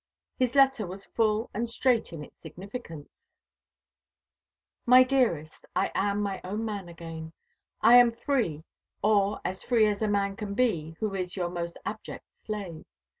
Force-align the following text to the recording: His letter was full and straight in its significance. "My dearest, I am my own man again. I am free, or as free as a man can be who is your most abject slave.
His 0.39 0.55
letter 0.55 0.87
was 0.87 1.05
full 1.05 1.51
and 1.53 1.69
straight 1.69 2.11
in 2.11 2.23
its 2.23 2.41
significance. 2.41 3.07
"My 4.83 5.03
dearest, 5.03 5.63
I 5.75 5.91
am 5.93 6.23
my 6.23 6.41
own 6.43 6.65
man 6.65 6.89
again. 6.89 7.33
I 7.81 7.97
am 7.97 8.11
free, 8.11 8.63
or 9.03 9.39
as 9.45 9.61
free 9.61 9.85
as 9.85 10.01
a 10.01 10.07
man 10.07 10.35
can 10.37 10.55
be 10.55 10.95
who 10.99 11.13
is 11.13 11.35
your 11.35 11.51
most 11.51 11.77
abject 11.85 12.25
slave. 12.47 12.83